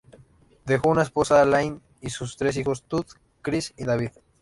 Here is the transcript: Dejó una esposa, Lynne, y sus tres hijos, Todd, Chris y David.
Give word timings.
Dejó 0.65 0.89
una 0.89 1.03
esposa, 1.03 1.45
Lynne, 1.45 1.79
y 2.01 2.09
sus 2.09 2.35
tres 2.35 2.57
hijos, 2.57 2.81
Todd, 2.85 3.05
Chris 3.43 3.71
y 3.77 3.83
David. 3.85 4.09